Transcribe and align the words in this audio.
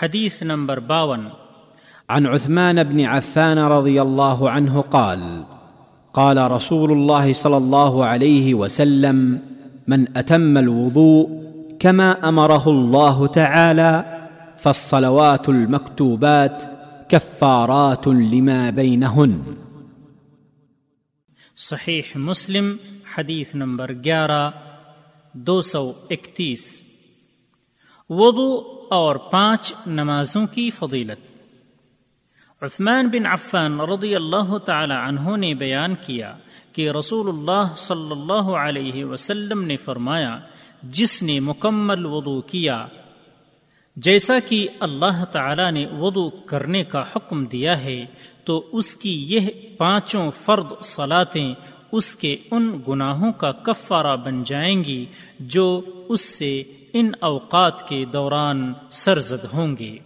حدیث 0.00 0.42
نمبر 0.42 0.78
باون. 0.78 1.30
عن 2.10 2.26
عثمان 2.26 2.82
بن 2.82 3.00
عفان 3.00 3.58
رضي 3.58 4.02
الله 4.02 4.50
عنه 4.50 4.80
قال 4.80 5.44
قال 6.14 6.50
رسول 6.50 6.92
الله 6.92 7.32
صلى 7.32 7.56
الله 7.56 8.04
عليه 8.04 8.54
وسلم 8.54 9.38
من 9.88 10.16
اتم 10.16 10.58
الوضوء 10.58 11.28
كما 11.78 12.28
امره 12.28 12.70
الله 12.70 13.26
تعالى 13.26 14.04
فالصلوات 14.58 15.48
المكتوبات 15.48 16.62
كفارات 17.08 18.06
لما 18.06 18.70
بينهن. 18.70 19.40
صحیح 21.56 22.16
مسلم 22.16 22.76
حدیث 23.16 23.54
نمبر 23.54 23.92
گیارہ 24.04 24.50
دو 25.32 25.60
سو 25.60 25.92
اکتیس. 26.10 26.82
وضو 28.10 28.77
اور 28.90 29.16
پانچ 29.16 29.72
نمازوں 29.86 30.46
کی 30.46 30.70
فضیلت۔ 30.70 31.26
عثمان 32.62 33.08
بن 33.08 33.26
عفان 33.26 33.80
رضی 33.80 34.14
اللہ 34.14 34.58
تعالی 34.58 34.94
عنہ 34.94 35.36
نے 35.36 35.54
بیان 35.54 35.94
کیا 36.06 36.32
کہ 36.72 36.90
رسول 36.90 37.28
اللہ 37.28 37.74
صلی 37.76 38.10
اللہ 38.10 38.50
علیہ 38.56 39.04
وسلم 39.04 39.62
نے 39.62 39.76
فرمایا، 39.76 40.38
جس 40.82 41.22
نے 41.22 41.40
مکمل 41.40 42.06
وضو 42.06 42.40
کیا، 42.40 42.86
جیسا 43.96 44.38
کہ 44.48 44.68
اللہ 44.80 45.24
تعالی 45.24 45.70
نے 45.70 45.86
وضو 45.86 46.30
کرنے 46.30 46.84
کا 46.84 47.02
حکم 47.16 47.44
دیا 47.44 47.82
ہے، 47.82 48.04
تو 48.44 48.68
اس 48.72 48.96
کی 48.96 49.24
یہ 49.34 49.48
پانچوں 49.78 50.30
فرد 50.30 50.72
صلاتیں 50.82 51.54
اس 51.92 52.16
کے 52.16 52.36
ان 52.50 52.80
گناہوں 52.88 53.32
کا 53.32 53.52
کفارہ 53.52 54.16
بن 54.16 54.42
جائیں 54.42 54.84
گی 54.84 55.06
جو 55.40 55.80
اس 56.08 56.20
سے 56.20 56.62
ان 56.92 57.10
اوقات 57.20 57.88
کے 57.88 58.04
دوران 58.04 58.72
سرزد 58.90 59.54
ہوں 59.54 59.76
گے۔ 59.78 59.96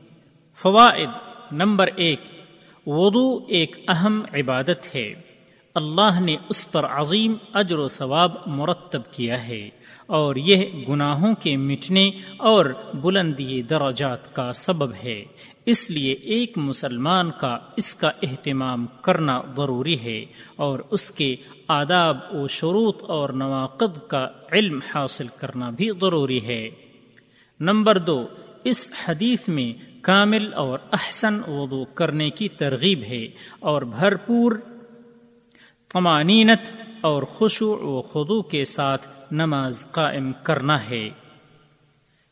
فوائد 0.56 1.09
نمبر 1.52 1.88
ایک، 1.96 2.20
وضو 2.86 3.45
ایک 3.48 3.76
اہم 3.88 4.23
عبادت 4.32 4.95
ہے۔ 4.95 5.15
اللہ 5.74 6.20
نے 6.20 6.37
اس 6.48 6.73
پر 6.73 6.84
عظیم 6.84 7.34
اجر 7.52 7.79
و 7.79 7.88
ثواب 7.88 8.32
مرتب 8.46 9.02
کیا 9.10 9.48
ہے 9.48 9.68
اور 10.07 10.37
یہ 10.37 10.84
گناہوں 10.88 11.34
کے 11.34 11.57
مٹنے 11.57 12.10
اور 12.37 12.66
بلندی 12.95 13.62
درجات 13.62 14.35
کا 14.35 14.52
سبب 14.52 14.92
ہے۔ 15.04 15.24
اس 15.66 15.91
لیے 15.91 16.13
ایک 16.13 16.59
مسلمان 16.59 17.30
کا 17.41 17.59
اس 17.77 17.95
کا 17.95 18.10
اہتمام 18.23 18.87
کرنا 18.87 19.41
ضروری 19.57 20.01
ہے 20.01 20.24
اور 20.57 20.79
اس 20.91 21.10
کے 21.10 21.37
آداب 21.69 22.16
و 22.32 22.49
شروط 22.49 23.02
اور 23.02 23.29
نواقد 23.29 24.09
کا 24.09 24.29
علم 24.52 24.80
حاصل 24.95 25.27
کرنا 25.37 25.71
بھی 25.71 25.91
ضروری 26.01 26.45
ہے۔ 26.45 26.71
نمبر 27.60 27.99
دو، 27.99 28.27
اس 28.65 28.88
حدیث 29.04 29.49
میں 29.49 29.73
کامل 30.02 30.54
اور 30.54 30.79
احسن 30.93 31.41
وضو 31.51 31.85
کرنے 31.85 32.30
کی 32.30 32.49
ترغیب 32.49 33.02
ہے 33.02 33.29
اور 33.60 33.82
بھرپور 33.82 34.52
قمانینت 35.88 36.73
اور 37.01 37.23
خوشو 37.23 37.76
و 37.76 38.02
خدو 38.02 38.43
کے 38.43 38.65
ساتھ 38.65 39.09
نماز 39.30 39.87
قائم 39.91 40.32
کرنا 40.43 40.88
ہے۔ 40.88 41.10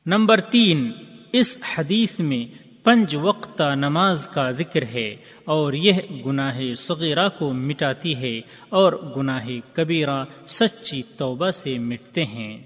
نمبر 0.06 0.40
تین، 0.40 0.90
اس 1.32 1.58
حدیث 1.74 2.20
میں 2.20 2.69
پنج 2.82 3.16
وقت 3.16 3.62
نماز 3.74 4.28
کا 4.28 4.50
ذکر 4.50 4.82
ہے 4.82 5.16
اور 5.44 5.72
یہ 5.72 5.92
گناہ 6.26 6.60
صغیرہ 6.76 7.28
کو 7.38 7.52
مٹاتی 7.52 8.16
ہے 8.16 8.40
اور 8.68 8.92
گناہ 9.16 9.48
کبیرہ 9.72 10.24
سچی 10.46 11.02
توبہ 11.02 11.50
سے 11.50 11.78
مٹتے 11.78 12.24
ہیں۔ 12.24 12.58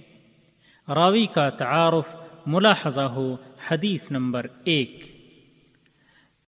راوی 0.88 1.26
کا 1.26 1.50
تعارف 1.50 2.16
ملاحظہ 2.46 3.00
ہو 3.00 3.36
حدیث 3.70 4.10
نمبر 4.10 4.46
ایک۔ 4.64 5.13